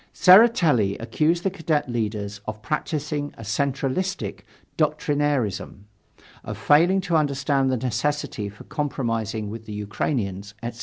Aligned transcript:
Tseretelli 0.15 0.97
accused 0.99 1.43
the 1.43 1.51
Cadet 1.51 1.87
leaders 1.87 2.41
of 2.47 2.63
practising 2.63 3.35
a 3.37 3.43
centralistic 3.43 4.43
doctrinairism, 4.75 5.81
of 6.43 6.57
failing 6.57 7.01
to 7.01 7.15
understand 7.15 7.71
the 7.71 7.77
necessity 7.77 8.49
for 8.49 8.63
compromising 8.63 9.51
with 9.51 9.67
the 9.67 9.73
Ukrainians, 9.73 10.55
etc. 10.63 10.79